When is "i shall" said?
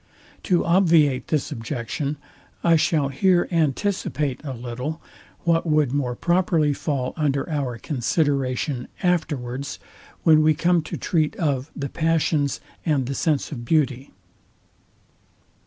2.63-3.09